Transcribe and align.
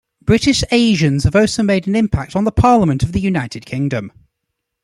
British 0.23 0.63
Asians 0.71 1.25
have 1.25 1.35
also 1.35 1.61
made 1.61 1.85
an 1.85 1.95
impact 1.95 2.35
on 2.35 2.43
the 2.43 2.51
parliament 2.51 3.03
of 3.03 3.11
the 3.11 3.19
United 3.21 3.67
Kingdom. 3.67 4.11